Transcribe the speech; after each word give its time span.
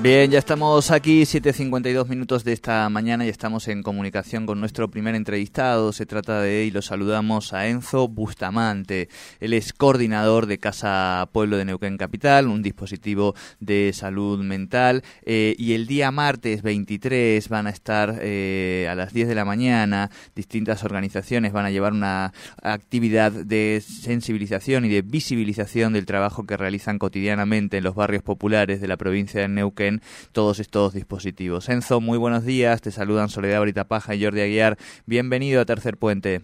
Bien, 0.00 0.30
ya 0.30 0.38
estamos 0.38 0.92
aquí, 0.92 1.22
7.52 1.22 2.06
minutos 2.06 2.44
de 2.44 2.52
esta 2.52 2.88
mañana 2.88 3.26
y 3.26 3.30
estamos 3.30 3.66
en 3.66 3.82
comunicación 3.82 4.46
con 4.46 4.60
nuestro 4.60 4.88
primer 4.88 5.16
entrevistado. 5.16 5.92
Se 5.92 6.06
trata 6.06 6.40
de, 6.40 6.66
y 6.66 6.70
lo 6.70 6.82
saludamos, 6.82 7.52
a 7.52 7.66
Enzo 7.66 8.06
Bustamante. 8.06 9.08
Él 9.40 9.54
es 9.54 9.72
coordinador 9.72 10.46
de 10.46 10.58
Casa 10.58 11.28
Pueblo 11.32 11.56
de 11.56 11.64
Neuquén 11.64 11.96
Capital, 11.96 12.46
un 12.46 12.62
dispositivo 12.62 13.34
de 13.58 13.90
salud 13.92 14.38
mental. 14.44 15.02
Eh, 15.22 15.56
y 15.58 15.72
el 15.72 15.88
día 15.88 16.12
martes 16.12 16.62
23 16.62 17.48
van 17.48 17.66
a 17.66 17.70
estar 17.70 18.20
eh, 18.22 18.86
a 18.88 18.94
las 18.94 19.12
10 19.12 19.26
de 19.26 19.34
la 19.34 19.44
mañana, 19.44 20.12
distintas 20.36 20.84
organizaciones 20.84 21.52
van 21.52 21.66
a 21.66 21.72
llevar 21.72 21.92
una 21.92 22.32
actividad 22.62 23.32
de 23.32 23.82
sensibilización 23.84 24.84
y 24.84 24.90
de 24.90 25.02
visibilización 25.02 25.92
del 25.92 26.06
trabajo 26.06 26.46
que 26.46 26.56
realizan 26.56 27.00
cotidianamente 27.00 27.78
en 27.78 27.84
los 27.84 27.96
barrios 27.96 28.22
populares 28.22 28.80
de 28.80 28.86
la 28.86 28.96
provincia 28.96 29.40
de 29.40 29.48
Neuquén 29.48 29.87
todos 30.32 30.60
estos 30.60 30.92
dispositivos. 30.92 31.68
Enzo, 31.68 32.00
muy 32.00 32.18
buenos 32.18 32.44
días, 32.44 32.80
te 32.80 32.90
saludan 32.90 33.28
Soledad 33.28 33.86
Paja 33.86 34.14
y 34.14 34.24
Jordi 34.24 34.40
Aguiar. 34.40 34.76
Bienvenido 35.06 35.60
a 35.60 35.64
Tercer 35.64 35.96
Puente. 35.96 36.42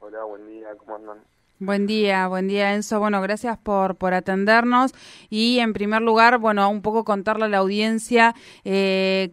Hola, 0.00 0.24
buen 0.24 0.46
día, 0.48 0.68
¿cómo 0.78 0.96
andan? 0.96 1.18
Buen 1.58 1.86
día, 1.86 2.28
buen 2.28 2.48
día 2.48 2.74
Enzo. 2.74 3.00
Bueno, 3.00 3.22
gracias 3.22 3.56
por, 3.56 3.96
por 3.96 4.12
atendernos 4.12 4.92
y 5.30 5.58
en 5.60 5.72
primer 5.72 6.02
lugar, 6.02 6.36
bueno, 6.36 6.68
un 6.68 6.82
poco 6.82 7.02
contarle 7.02 7.46
a 7.46 7.48
la 7.48 7.56
audiencia, 7.58 8.34
eh, 8.64 9.32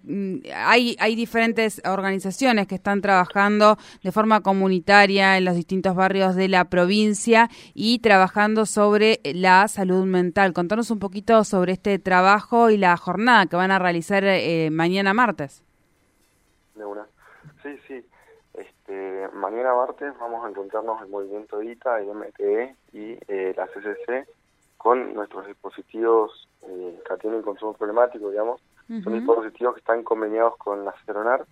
hay, 0.55 0.95
hay 1.01 1.15
diferentes 1.17 1.81
organizaciones 1.83 2.67
que 2.67 2.75
están 2.75 3.01
trabajando 3.01 3.77
de 4.03 4.13
forma 4.13 4.39
comunitaria 4.39 5.37
en 5.37 5.43
los 5.43 5.55
distintos 5.57 5.95
barrios 5.95 6.35
de 6.35 6.47
la 6.47 6.63
provincia 6.63 7.49
y 7.73 7.99
trabajando 7.99 8.65
sobre 8.65 9.19
la 9.25 9.67
salud 9.67 10.05
mental. 10.05 10.53
Contanos 10.53 10.91
un 10.91 10.99
poquito 10.99 11.43
sobre 11.43 11.73
este 11.73 11.99
trabajo 11.99 12.69
y 12.69 12.77
la 12.77 12.95
jornada 12.95 13.47
que 13.47 13.57
van 13.57 13.71
a 13.71 13.79
realizar 13.79 14.23
eh, 14.23 14.69
mañana 14.71 15.13
martes. 15.13 15.61
De 16.75 16.85
una. 16.85 17.05
Sí, 17.61 17.69
sí. 17.85 17.95
Este, 18.93 19.27
mañana 19.35 19.73
martes 19.73 20.13
vamos 20.19 20.45
a 20.45 20.49
encontrarnos 20.49 21.01
el 21.01 21.07
movimiento 21.07 21.61
ITA, 21.63 21.99
el 21.99 22.13
MTE 22.13 22.75
y 22.93 23.17
eh, 23.27 23.53
la 23.57 23.65
CCC 23.67 24.27
con 24.77 25.15
nuestros 25.15 25.47
dispositivos 25.47 26.47
eh, 26.61 27.01
que 27.07 27.17
tienen 27.17 27.41
consumo 27.41 27.73
problemático, 27.73 28.29
digamos. 28.29 28.61
Son 29.03 29.13
dispositivos 29.13 29.73
que 29.73 29.79
están 29.79 30.03
conveniados 30.03 30.57
con 30.57 30.85
la 30.85 30.93
CERONAR 31.05 31.45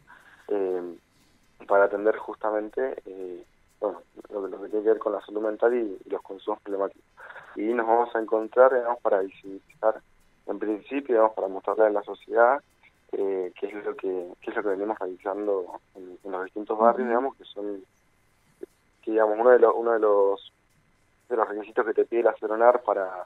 eh, 0.50 0.96
para 1.66 1.86
atender 1.86 2.18
justamente 2.18 3.02
bueno, 3.80 4.02
lo, 4.30 4.62
que 4.62 4.68
tiene 4.68 4.84
que 4.84 4.90
ver 4.90 5.00
con 5.00 5.14
la 5.14 5.22
salud 5.22 5.42
mental 5.42 5.74
y, 5.74 5.98
los 6.10 6.22
consumos 6.22 6.62
problemáticos. 6.62 7.04
Y 7.56 7.74
nos 7.74 7.88
vamos 7.88 8.16
a 8.16 8.20
encontrar, 8.20 8.74
digamos, 8.74 9.00
para 9.02 9.22
visibilizar 9.22 10.02
en 10.46 10.60
principio, 10.60 11.16
digamos, 11.16 11.34
para 11.34 11.48
mostrarle 11.48 11.86
a 11.86 11.90
la 11.90 12.04
sociedad 12.04 12.62
eh, 13.14 13.52
que 13.60 13.68
es 13.68 13.86
lo 13.86 13.96
que, 13.96 14.32
es 14.42 14.56
lo 14.56 14.64
que 14.64 14.70
venimos 14.70 14.98
realizando 14.98 15.80
en, 15.96 16.18
los 16.32 16.46
distintos 16.46 16.78
barrios, 16.78 17.08
digamos, 17.08 17.36
que 17.36 17.44
son, 17.46 17.84
que 19.02 19.12
digamos, 19.12 19.38
uno 19.40 19.50
de 19.50 19.60
los, 19.60 19.74
uno 19.76 19.92
de 19.94 20.00
los, 20.00 20.54
de 21.30 21.36
los 21.36 21.48
requisitos 21.48 21.86
que 21.86 21.94
te 21.94 22.06
pide 22.06 22.24
la 22.24 22.36
CERONAR 22.40 22.82
para, 22.84 23.26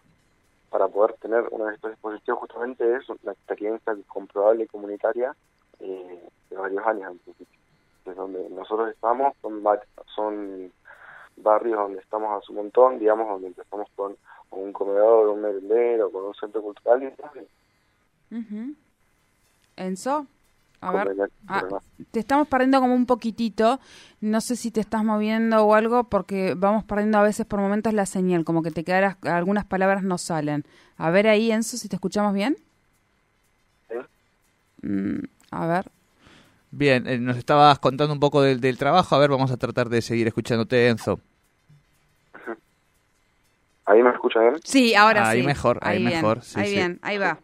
para 0.70 0.88
poder 0.88 1.14
tener 1.14 1.46
uno 1.52 1.66
de 1.66 1.76
estos 1.76 1.92
dispositivos 1.92 2.40
justamente 2.40 2.96
es 2.96 3.04
la 3.24 3.34
experiencia 3.34 3.96
comprobable 4.08 4.68
comunitaria 4.68 5.36
eh, 5.80 6.30
de 6.50 6.56
varios 6.56 6.86
años 6.86 7.12
en 7.12 7.20
principio. 7.20 7.60
Es 8.06 8.16
donde 8.16 8.50
nosotros 8.50 8.90
estamos, 8.90 9.36
son, 9.42 9.64
son 10.16 10.72
barrios 11.38 11.78
donde 11.78 12.00
estamos 12.00 12.42
a 12.42 12.46
su 12.46 12.54
montón, 12.54 13.00
digamos, 13.00 13.28
donde 13.28 13.48
empezamos 13.48 13.88
con, 13.96 14.16
un 14.52 14.72
comedor, 14.72 15.30
un 15.30 15.42
merendero, 15.42 16.10
con 16.12 16.26
un 16.26 16.34
centro 16.34 16.62
cultural 16.62 17.04
y 17.04 17.06
Enzo. 19.78 20.28
A 20.82 20.92
ver, 20.92 21.32
ah, 21.48 21.64
te 22.12 22.20
estamos 22.20 22.48
perdiendo 22.48 22.80
como 22.80 22.94
un 22.94 23.06
poquitito. 23.08 23.80
No 24.22 24.40
sé 24.40 24.56
si 24.56 24.70
te 24.70 24.82
estás 24.82 25.04
moviendo 25.04 25.66
o 25.66 25.74
algo, 25.74 26.04
porque 26.04 26.54
vamos 26.56 26.84
perdiendo 26.84 27.18
a 27.18 27.24
veces 27.24 27.46
por 27.46 27.60
momentos 27.60 27.94
la 27.94 28.06
señal, 28.06 28.44
como 28.44 28.62
que 28.62 28.70
te 28.70 28.84
quedaras, 28.84 29.18
algunas 29.24 29.66
palabras 29.66 30.04
no 30.04 30.18
salen. 30.18 30.64
A 30.98 31.10
ver 31.10 31.28
ahí, 31.28 31.52
Enzo, 31.52 31.78
si 31.78 31.90
te 31.90 31.96
escuchamos 31.96 32.34
bien. 32.34 32.58
Mm, 34.84 35.24
a 35.50 35.66
ver. 35.66 35.92
Bien, 36.70 37.08
eh, 37.08 37.18
nos 37.18 37.38
estabas 37.38 37.80
contando 37.80 38.14
un 38.14 38.20
poco 38.20 38.42
del, 38.42 38.60
del, 38.60 38.78
trabajo. 38.78 39.16
A 39.16 39.20
ver, 39.20 39.32
vamos 39.32 39.50
a 39.50 39.58
tratar 39.58 39.90
de 39.90 40.02
seguir 40.02 40.28
escuchándote, 40.28 40.90
Enzo. 40.90 41.20
¿Ahí 43.86 44.04
me 44.04 44.12
escucha 44.12 44.40
bien? 44.40 44.56
Sí, 44.64 44.94
ahora 44.94 45.32
sí. 45.32 45.38
Ahí 45.38 45.44
mejor, 45.44 45.80
ahí, 45.82 46.04
mejor. 46.04 46.42
ahí 46.56 46.72
bien, 46.72 47.00
ahí 47.02 47.18
va. 47.18 47.40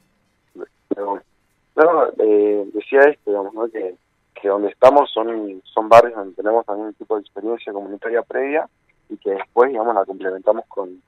No, 1.84 2.08
eh, 2.20 2.70
decía 2.74 3.02
esto, 3.02 3.32
digamos, 3.32 3.54
¿no? 3.54 3.68
que, 3.68 3.96
que 4.40 4.48
donde 4.48 4.70
estamos 4.70 5.10
son, 5.12 5.62
son 5.64 5.90
barrios 5.90 6.16
donde 6.16 6.36
tenemos 6.36 6.66
un 6.68 6.94
tipo 6.94 7.16
de 7.16 7.22
experiencia 7.22 7.74
comunitaria 7.74 8.22
previa 8.22 8.70
y 9.10 9.18
que 9.18 9.32
después, 9.32 9.70
digamos, 9.70 9.96
la 9.96 10.06
complementamos 10.06 10.66
con, 10.68 11.02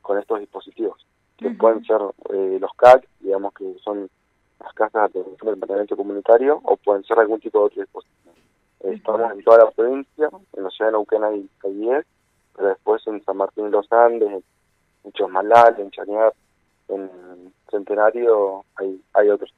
con 0.00 0.18
estos 0.18 0.40
dispositivos, 0.40 1.06
que 1.36 1.50
pueden 1.50 1.84
ser 1.84 2.00
eh, 2.30 2.58
los 2.60 2.72
CAC, 2.74 3.06
digamos, 3.20 3.52
que 3.54 3.76
son 3.84 4.08
las 4.60 4.72
casas 4.72 5.12
de 5.12 5.22
departamento 5.22 5.96
comunitario, 5.96 6.60
o 6.64 6.76
pueden 6.76 7.04
ser 7.04 7.18
algún 7.18 7.40
tipo 7.40 7.58
de 7.58 7.64
otro 7.66 7.82
dispositivo. 7.82 8.32
estamos 8.80 9.32
en 9.32 9.44
toda 9.44 9.64
la 9.64 9.70
provincia, 9.70 10.28
en 10.56 10.64
la 10.64 10.70
ciudad 10.70 10.90
de 10.90 10.92
Neuquén 10.92 11.24
hay, 11.24 11.48
10, 11.62 12.06
pero 12.56 12.68
después 12.68 13.06
en 13.06 13.22
San 13.24 13.36
Martín 13.36 13.64
de 13.64 13.70
los 13.70 13.90
Andes, 13.92 14.42
en 15.04 15.12
Chosmalal, 15.12 15.78
en 15.78 15.90
Chañar, 15.90 16.32
en 16.88 17.10
Centenario, 17.70 18.64
hay, 18.76 19.00
hay 19.14 19.28
otros. 19.28 19.52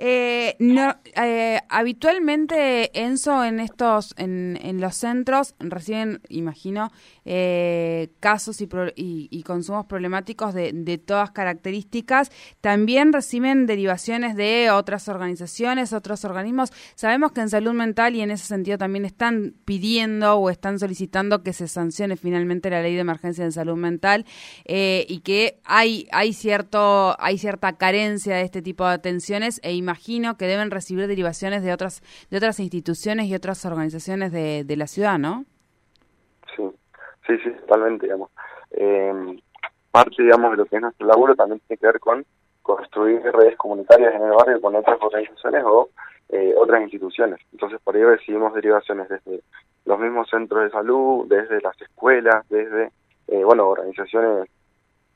Eh, 0.00 0.54
no, 0.60 0.94
eh, 1.16 1.60
habitualmente, 1.68 2.96
Enzo, 3.00 3.44
en 3.44 3.58
estos, 3.58 4.14
en, 4.16 4.56
en, 4.62 4.80
los 4.80 4.94
centros 4.94 5.56
reciben, 5.58 6.20
imagino, 6.28 6.92
eh, 7.24 8.10
casos 8.20 8.60
y, 8.60 8.68
y, 8.94 9.42
consumos 9.42 9.86
problemáticos 9.86 10.54
de, 10.54 10.72
de, 10.72 10.98
todas 10.98 11.32
características. 11.32 12.30
También 12.60 13.12
reciben 13.12 13.66
derivaciones 13.66 14.36
de 14.36 14.70
otras 14.70 15.08
organizaciones, 15.08 15.92
otros 15.92 16.24
organismos. 16.24 16.72
Sabemos 16.94 17.32
que 17.32 17.40
en 17.40 17.48
salud 17.48 17.72
mental 17.72 18.14
y 18.14 18.20
en 18.20 18.30
ese 18.30 18.46
sentido 18.46 18.78
también 18.78 19.04
están 19.04 19.56
pidiendo 19.64 20.36
o 20.36 20.48
están 20.48 20.78
solicitando 20.78 21.42
que 21.42 21.52
se 21.52 21.66
sancione 21.66 22.16
finalmente 22.16 22.70
la 22.70 22.82
ley 22.82 22.94
de 22.94 23.00
emergencia 23.00 23.44
en 23.44 23.50
salud 23.50 23.76
mental 23.76 24.26
y 24.64 25.20
que 25.24 25.58
hay, 25.64 26.06
hay, 26.12 26.32
cierto, 26.32 27.16
hay 27.18 27.38
cierta 27.38 27.76
carencia 27.76 28.36
de 28.36 28.42
este 28.42 28.62
tipo 28.62 28.86
de 28.86 28.92
atenciones 28.92 29.60
e 29.64 29.72
imagino 29.88 30.36
que 30.36 30.44
deben 30.46 30.70
recibir 30.70 31.06
derivaciones 31.06 31.62
de 31.62 31.72
otras 31.72 32.02
de 32.30 32.36
otras 32.36 32.60
instituciones 32.60 33.26
y 33.26 33.34
otras 33.34 33.64
organizaciones 33.64 34.32
de, 34.32 34.64
de 34.64 34.76
la 34.76 34.86
ciudad, 34.86 35.18
¿no? 35.18 35.46
Sí, 36.54 36.62
sí, 37.26 37.38
sí, 37.42 37.50
totalmente, 37.60 38.04
digamos. 38.04 38.30
Eh, 38.72 39.40
parte, 39.90 40.22
digamos, 40.22 40.50
de 40.50 40.56
lo 40.58 40.66
que 40.66 40.76
es 40.76 40.82
nuestro 40.82 41.06
laburo 41.06 41.34
también 41.34 41.60
tiene 41.66 41.78
que 41.78 41.86
ver 41.86 42.00
con 42.00 42.26
construir 42.60 43.22
redes 43.22 43.56
comunitarias 43.56 44.14
en 44.14 44.22
el 44.22 44.30
barrio 44.30 44.60
con 44.60 44.76
otras 44.76 44.98
organizaciones 45.00 45.64
o 45.64 45.88
eh, 46.28 46.54
otras 46.54 46.82
instituciones. 46.82 47.40
Entonces, 47.52 47.80
por 47.82 47.96
ello 47.96 48.10
recibimos 48.10 48.52
derivaciones 48.52 49.08
desde 49.08 49.40
los 49.86 49.98
mismos 49.98 50.28
centros 50.28 50.64
de 50.64 50.70
salud, 50.70 51.26
desde 51.28 51.62
las 51.62 51.80
escuelas, 51.80 52.46
desde, 52.50 52.90
eh, 53.28 53.42
bueno, 53.42 53.68
organizaciones 53.68 54.50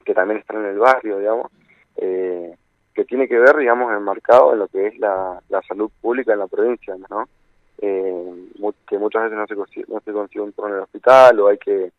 que 0.03 0.15
también 0.15 0.41
están 0.41 0.65
en 0.65 0.71
el 0.71 0.79
barrio, 0.79 1.19
digamos, 1.19 1.53
eh, 1.97 2.57
que 2.95 3.05
tiene 3.05 3.29
que 3.29 3.39
ver, 3.39 3.57
digamos, 3.57 3.93
enmarcado 3.93 4.53
en 4.53 4.61
lo 4.61 4.69
que 4.69 4.89
es 4.89 4.99
la, 4.99 5.41
la 5.49 5.63
salud 5.63 5.91
pública 6.01 6.33
en 6.33 6.41
la 6.41 6.47
provincia, 6.47 6.95
¿no? 7.11 7.29
Eh, 7.79 8.49
que 8.87 8.99
muchas 8.99 9.25
veces 9.25 9.39
no 9.39 9.47
se, 9.47 9.57
consigue, 9.57 9.87
consigue 9.87 10.41
un 10.41 10.53
turno 10.53 10.71
en 10.71 10.77
el 10.77 10.83
hospital 10.83 11.41
o 11.41 11.49
hay 11.49 11.59
que, 11.59 11.91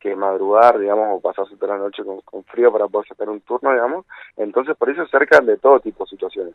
que 0.00 0.14
madrugar, 0.14 0.78
digamos, 0.78 1.08
o 1.10 1.20
pasarse 1.20 1.56
toda 1.56 1.76
la 1.76 1.82
noche 1.82 2.02
con, 2.04 2.44
frío 2.44 2.72
para 2.72 2.88
poder 2.88 3.08
sacar 3.08 3.28
un 3.28 3.40
turno, 3.40 3.72
digamos. 3.72 4.06
Entonces, 4.36 4.76
por 4.76 4.88
eso 4.88 5.06
cerca 5.08 5.40
de 5.40 5.58
todo 5.58 5.80
tipo 5.80 6.04
de 6.04 6.10
situaciones. 6.10 6.54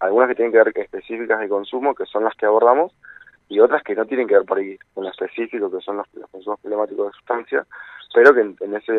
Algunas 0.00 0.28
que 0.28 0.34
tienen 0.34 0.52
que 0.52 0.58
ver 0.58 0.72
específicas 0.76 1.40
de 1.40 1.48
consumo, 1.48 1.94
que 1.94 2.04
son 2.06 2.24
las 2.24 2.34
que 2.34 2.46
abordamos, 2.46 2.92
y 3.48 3.60
otras 3.60 3.82
que 3.82 3.94
no 3.94 4.04
tienen 4.04 4.28
que 4.28 4.34
ver 4.34 4.44
por 4.44 4.58
ahí 4.58 4.78
con 4.92 5.04
lo 5.04 5.10
específico, 5.10 5.70
que 5.70 5.80
son 5.80 5.96
los, 5.96 6.06
los 6.14 6.28
consumos 6.30 6.60
problemáticos 6.60 7.06
de 7.06 7.12
sustancia, 7.12 7.66
pero 8.14 8.32
que 8.32 8.40
en, 8.42 8.74
ese, 8.74 8.92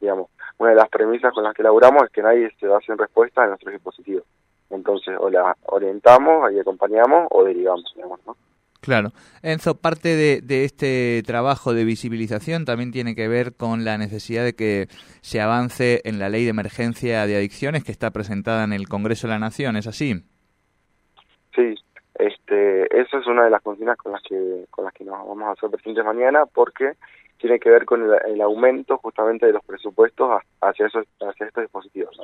digamos, 0.00 0.30
una 0.58 0.70
de 0.70 0.76
las 0.76 0.88
premisas 0.88 1.32
con 1.34 1.44
las 1.44 1.54
que 1.54 1.60
elaboramos 1.60 2.04
es 2.04 2.10
que 2.10 2.22
nadie 2.22 2.50
se 2.58 2.66
va 2.66 2.80
sin 2.80 2.96
respuesta 2.96 3.42
en 3.42 3.50
nuestros 3.50 3.74
dispositivos. 3.74 4.24
Entonces, 4.70 5.14
o 5.20 5.28
la 5.28 5.54
orientamos, 5.66 6.48
ahí 6.48 6.58
acompañamos 6.58 7.28
o 7.30 7.44
derivamos, 7.44 7.92
digamos, 7.94 8.20
¿no? 8.26 8.34
Claro. 8.80 9.10
Enzo, 9.42 9.76
parte 9.76 10.16
de, 10.16 10.64
este 10.64 11.22
trabajo 11.24 11.72
de 11.72 11.84
visibilización 11.84 12.64
también 12.64 12.90
tiene 12.90 13.14
que 13.14 13.28
ver 13.28 13.54
con 13.54 13.84
la 13.84 13.96
necesidad 13.96 14.44
de 14.44 14.54
que 14.54 14.88
se 15.20 15.40
avance 15.40 16.00
en 16.04 16.18
la 16.18 16.30
ley 16.30 16.44
de 16.44 16.50
emergencia 16.50 17.26
de 17.26 17.36
adicciones 17.36 17.84
que 17.84 17.92
está 17.92 18.10
presentada 18.10 18.64
en 18.64 18.72
el 18.72 18.88
Congreso 18.88 19.28
de 19.28 19.34
la 19.34 19.38
Nación, 19.38 19.76
¿es 19.76 19.86
así? 19.86 20.14
Sí, 21.54 21.74
este, 22.14 23.00
esa 23.00 23.18
es 23.18 23.26
una 23.26 23.44
de 23.44 23.50
las 23.50 23.62
consignas 23.62 23.98
con 23.98 24.12
las 24.12 24.22
que 24.22 24.66
con 24.70 24.84
las 24.84 24.94
que 24.94 25.04
nos 25.04 25.18
vamos 25.18 25.44
a 25.44 25.52
hacer 25.52 25.70
presentes 25.70 26.04
mañana 26.04 26.44
porque 26.46 26.94
tiene 27.42 27.58
que 27.58 27.70
ver 27.70 27.84
con 27.84 28.02
el, 28.02 28.40
aumento 28.40 28.96
justamente 28.98 29.46
de 29.46 29.52
los 29.52 29.64
presupuestos 29.64 30.40
hacia 30.60 30.86
esos 30.86 31.04
hacia 31.20 31.46
estos 31.46 31.64
dispositivos 31.64 32.16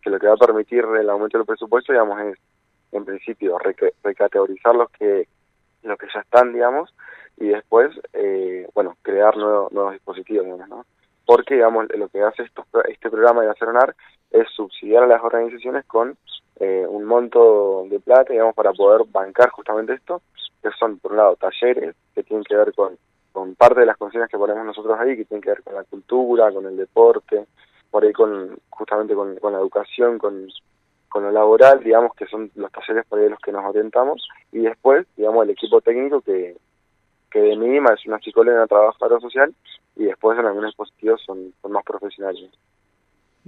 que 0.00 0.08
lo 0.08 0.18
que 0.18 0.28
va 0.28 0.34
a 0.34 0.46
permitir 0.46 0.84
el 0.84 1.10
aumento 1.10 1.36
del 1.36 1.46
presupuesto 1.46 1.92
digamos 1.92 2.20
es 2.20 2.38
en 2.92 3.04
principio 3.04 3.58
recategorizar 4.02 4.74
los 4.74 4.88
que 4.90 5.26
los 5.86 5.98
que 5.98 6.06
ya 6.12 6.20
están, 6.20 6.52
digamos, 6.52 6.92
y 7.36 7.48
después, 7.48 7.90
eh, 8.12 8.68
bueno, 8.74 8.96
crear 9.02 9.36
nuevos, 9.36 9.72
nuevos 9.72 9.92
dispositivos, 9.92 10.44
digamos, 10.44 10.68
¿no? 10.68 10.86
Porque, 11.24 11.54
digamos, 11.54 11.86
lo 11.96 12.08
que 12.08 12.22
hace 12.22 12.44
esto, 12.44 12.64
este 12.88 13.10
programa 13.10 13.42
de 13.42 13.50
Aceronar 13.50 13.94
es 14.30 14.48
subsidiar 14.50 15.04
a 15.04 15.06
las 15.06 15.22
organizaciones 15.22 15.84
con 15.86 16.16
eh, 16.60 16.86
un 16.88 17.04
monto 17.04 17.86
de 17.88 18.00
plata, 18.00 18.32
digamos, 18.32 18.54
para 18.54 18.72
poder 18.72 19.06
bancar 19.08 19.50
justamente 19.50 19.94
esto, 19.94 20.22
que 20.62 20.70
son, 20.78 20.98
por 20.98 21.12
un 21.12 21.18
lado, 21.18 21.36
talleres 21.36 21.94
que 22.14 22.22
tienen 22.22 22.44
que 22.44 22.56
ver 22.56 22.72
con, 22.74 22.96
con 23.36 23.54
parte 23.54 23.80
de 23.80 23.86
las 23.86 23.98
consignas 23.98 24.30
que 24.30 24.38
ponemos 24.38 24.64
nosotros 24.64 24.98
ahí, 24.98 25.14
que 25.14 25.26
tienen 25.26 25.42
que 25.42 25.50
ver 25.50 25.62
con 25.62 25.74
la 25.74 25.84
cultura, 25.84 26.50
con 26.50 26.64
el 26.64 26.74
deporte, 26.74 27.44
por 27.90 28.02
ahí 28.02 28.10
con 28.10 28.58
justamente 28.70 29.14
con, 29.14 29.34
la 29.34 29.58
educación, 29.58 30.16
con 30.16 30.48
con 31.10 31.22
lo 31.22 31.30
laboral, 31.30 31.84
digamos 31.84 32.14
que 32.14 32.24
son 32.24 32.50
los 32.54 32.72
talleres 32.72 33.04
por 33.04 33.18
ahí 33.18 33.28
los 33.28 33.38
que 33.40 33.52
nos 33.52 33.62
orientamos, 33.62 34.26
y 34.52 34.60
después, 34.60 35.06
digamos, 35.18 35.44
el 35.44 35.50
equipo 35.50 35.82
técnico 35.82 36.22
que, 36.22 36.56
que 37.30 37.40
de 37.40 37.56
mínima 37.56 37.92
es 37.92 38.06
una 38.06 38.18
psicóloga 38.20 38.56
una 38.56 38.66
trabajadora 38.68 39.20
social, 39.20 39.54
y 39.96 40.04
después 40.04 40.38
en 40.38 40.46
algunos 40.46 40.70
dispositivos 40.70 41.22
son, 41.22 41.52
son 41.60 41.72
más 41.72 41.84
profesionales. 41.84 42.50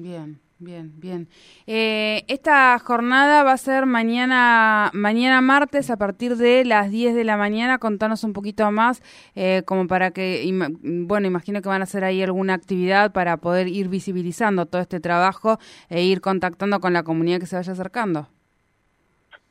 Bien, 0.00 0.38
bien, 0.60 0.92
bien. 1.00 1.26
Eh, 1.66 2.22
esta 2.28 2.78
jornada 2.78 3.42
va 3.42 3.50
a 3.50 3.56
ser 3.56 3.84
mañana, 3.84 4.92
mañana 4.94 5.40
martes 5.40 5.90
a 5.90 5.96
partir 5.96 6.36
de 6.36 6.64
las 6.64 6.92
10 6.92 7.16
de 7.16 7.24
la 7.24 7.36
mañana. 7.36 7.78
Contanos 7.78 8.22
un 8.22 8.32
poquito 8.32 8.70
más, 8.70 9.02
eh, 9.34 9.64
como 9.66 9.88
para 9.88 10.12
que, 10.12 10.48
bueno, 10.84 11.26
imagino 11.26 11.60
que 11.60 11.68
van 11.68 11.80
a 11.80 11.82
hacer 11.82 12.04
ahí 12.04 12.22
alguna 12.22 12.54
actividad 12.54 13.12
para 13.12 13.38
poder 13.38 13.66
ir 13.66 13.88
visibilizando 13.88 14.66
todo 14.66 14.80
este 14.80 15.00
trabajo 15.00 15.58
e 15.90 16.04
ir 16.04 16.20
contactando 16.20 16.78
con 16.78 16.92
la 16.92 17.02
comunidad 17.02 17.40
que 17.40 17.46
se 17.46 17.56
vaya 17.56 17.72
acercando. 17.72 18.28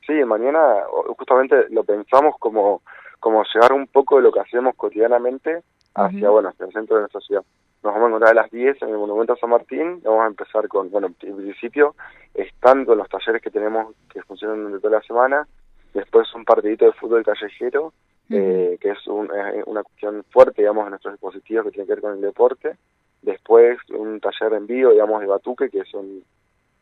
Sí, 0.06 0.14
mañana 0.24 0.60
justamente 1.18 1.66
lo 1.68 1.84
pensamos 1.84 2.36
como, 2.38 2.80
como 3.20 3.44
llevar 3.52 3.74
un 3.74 3.86
poco 3.86 4.16
de 4.16 4.22
lo 4.22 4.32
que 4.32 4.40
hacemos 4.40 4.74
cotidianamente 4.76 5.62
hacia, 5.94 6.30
bueno, 6.30 6.48
hacia 6.48 6.64
el 6.64 6.72
centro 6.72 6.96
de 6.96 7.02
nuestra 7.02 7.20
ciudad 7.20 7.44
nos 7.82 7.92
vamos 7.92 8.06
a 8.06 8.08
encontrar 8.08 8.32
a 8.32 8.42
las 8.42 8.50
10 8.50 8.82
en 8.82 8.88
el 8.88 8.98
Monumento 8.98 9.34
a 9.34 9.36
San 9.36 9.50
Martín. 9.50 10.00
Vamos 10.02 10.24
a 10.24 10.26
empezar 10.26 10.66
con, 10.68 10.90
bueno, 10.90 11.08
en 11.20 11.36
principio, 11.36 11.94
estando 12.34 12.92
en 12.92 12.98
los 12.98 13.08
talleres 13.08 13.40
que 13.40 13.50
tenemos 13.50 13.94
que 14.12 14.22
funcionan 14.22 14.58
durante 14.58 14.80
toda 14.80 14.98
la 14.98 15.02
semana. 15.02 15.48
Después 15.94 16.32
un 16.34 16.44
partidito 16.44 16.86
de 16.86 16.92
fútbol 16.92 17.24
callejero, 17.24 17.92
eh, 18.30 18.76
que 18.80 18.90
es 18.90 19.06
una 19.06 19.82
cuestión 19.82 20.24
fuerte, 20.30 20.62
digamos, 20.62 20.84
en 20.84 20.90
nuestros 20.90 21.14
dispositivos 21.14 21.66
que 21.66 21.70
tiene 21.70 21.86
que 21.86 21.94
ver 21.94 22.02
con 22.02 22.14
el 22.14 22.20
deporte. 22.20 22.76
Después 23.22 23.78
un 23.90 24.20
taller 24.20 24.54
en 24.54 24.66
vivo, 24.66 24.90
digamos, 24.90 25.20
de 25.20 25.26
batuque, 25.26 25.70
que 25.70 25.80
es 25.80 25.94
un 25.94 26.24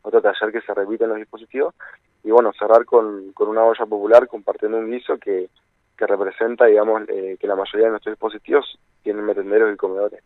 otro 0.01 0.21
taller 0.21 0.51
que 0.51 0.61
se 0.61 0.73
repite 0.73 1.03
en 1.03 1.11
los 1.11 1.19
dispositivos. 1.19 1.75
Y 2.23 2.31
bueno, 2.31 2.51
cerrar 2.57 2.85
con, 2.85 3.33
con 3.33 3.49
una 3.49 3.63
olla 3.63 3.85
popular 3.85 4.27
compartiendo 4.27 4.79
un 4.79 4.89
guiso 4.89 5.17
que, 5.17 5.49
que 5.95 6.07
representa, 6.07 6.65
digamos, 6.65 7.03
eh, 7.07 7.37
que 7.39 7.47
la 7.47 7.55
mayoría 7.55 7.85
de 7.85 7.91
nuestros 7.91 8.13
dispositivos 8.13 8.79
tienen 9.03 9.25
metenderos 9.25 9.73
y 9.73 9.77
comedores. 9.77 10.23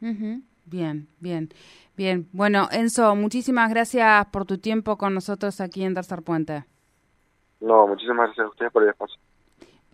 Bien, 0.00 1.08
bien, 1.20 1.48
bien. 1.96 2.28
Bueno, 2.32 2.68
Enzo, 2.70 3.14
muchísimas 3.14 3.70
gracias 3.70 4.26
por 4.26 4.44
tu 4.44 4.58
tiempo 4.58 4.96
con 4.98 5.14
nosotros 5.14 5.60
aquí 5.60 5.84
en 5.84 5.94
Tercer 5.94 6.22
Puente. 6.22 6.64
No, 7.60 7.86
muchísimas 7.86 8.26
gracias 8.26 8.46
a 8.46 8.50
ustedes 8.50 8.72
por 8.72 8.82
el 8.82 8.90
espacio. 8.90 9.18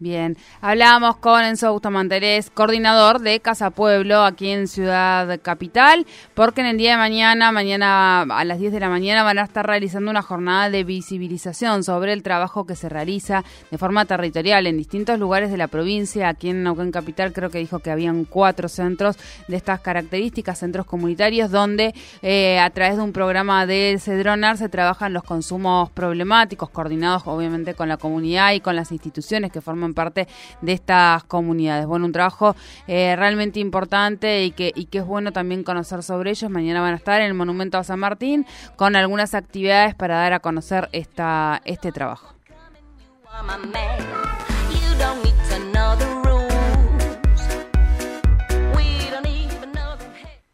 Bien, 0.02 0.36
hablábamos 0.60 1.18
con 1.18 1.44
Enzo 1.44 1.72
Bustamanterés, 1.72 2.50
coordinador 2.50 3.20
de 3.20 3.38
Casa 3.38 3.70
Pueblo 3.70 4.24
aquí 4.24 4.48
en 4.48 4.66
Ciudad 4.66 5.38
Capital, 5.42 6.08
porque 6.34 6.60
en 6.60 6.66
el 6.66 6.76
día 6.76 6.90
de 6.90 6.96
mañana, 6.96 7.52
mañana 7.52 8.22
a 8.22 8.44
las 8.44 8.58
10 8.58 8.72
de 8.72 8.80
la 8.80 8.88
mañana, 8.88 9.22
van 9.22 9.38
a 9.38 9.44
estar 9.44 9.64
realizando 9.64 10.10
una 10.10 10.20
jornada 10.20 10.70
de 10.70 10.82
visibilización 10.82 11.84
sobre 11.84 12.14
el 12.14 12.24
trabajo 12.24 12.66
que 12.66 12.74
se 12.74 12.88
realiza 12.88 13.44
de 13.70 13.78
forma 13.78 14.04
territorial 14.04 14.66
en 14.66 14.76
distintos 14.76 15.20
lugares 15.20 15.52
de 15.52 15.56
la 15.56 15.68
provincia. 15.68 16.28
Aquí 16.28 16.50
en 16.50 16.64
Neuquén 16.64 16.90
Capital 16.90 17.32
creo 17.32 17.50
que 17.50 17.58
dijo 17.58 17.78
que 17.78 17.92
habían 17.92 18.24
cuatro 18.24 18.68
centros 18.68 19.16
de 19.46 19.56
estas 19.56 19.82
características, 19.82 20.58
centros 20.58 20.84
comunitarios, 20.84 21.52
donde 21.52 21.94
eh, 22.22 22.58
a 22.58 22.70
través 22.70 22.96
de 22.96 23.04
un 23.04 23.12
programa 23.12 23.66
de 23.66 23.96
Cedronar 24.00 24.58
se 24.58 24.68
trabajan 24.68 25.12
los 25.12 25.22
consumos 25.22 25.90
problemáticos, 25.90 26.70
coordinados 26.70 27.22
obviamente 27.26 27.74
con 27.74 27.88
la 27.88 27.98
comunidad 27.98 28.52
y 28.54 28.58
con 28.58 28.74
las 28.74 28.90
instituciones 28.90 29.52
que 29.52 29.60
forman 29.92 29.94
parte 29.94 30.28
de 30.60 30.72
estas 30.72 31.24
comunidades. 31.24 31.86
Bueno, 31.86 32.06
un 32.06 32.12
trabajo 32.12 32.56
eh, 32.86 33.14
realmente 33.16 33.60
importante 33.60 34.44
y 34.44 34.50
que, 34.50 34.72
y 34.74 34.86
que 34.86 34.98
es 34.98 35.06
bueno 35.06 35.32
también 35.32 35.62
conocer 35.62 36.02
sobre 36.02 36.30
ellos. 36.30 36.50
Mañana 36.50 36.80
van 36.80 36.94
a 36.94 36.96
estar 36.96 37.20
en 37.20 37.28
el 37.28 37.34
Monumento 37.34 37.78
a 37.78 37.84
San 37.84 38.00
Martín 38.00 38.46
con 38.76 38.96
algunas 38.96 39.34
actividades 39.34 39.94
para 39.94 40.16
dar 40.16 40.32
a 40.32 40.40
conocer 40.40 40.88
esta, 40.92 41.60
este 41.64 41.92
trabajo. 41.92 42.34